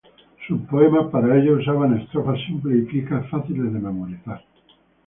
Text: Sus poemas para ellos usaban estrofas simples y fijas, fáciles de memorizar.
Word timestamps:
Sus 0.47 0.59
poemas 0.61 1.11
para 1.11 1.37
ellos 1.37 1.59
usaban 1.61 1.95
estrofas 1.99 2.39
simples 2.47 2.75
y 2.75 2.85
fijas, 2.87 3.29
fáciles 3.29 3.71
de 3.71 3.79
memorizar. 3.79 4.43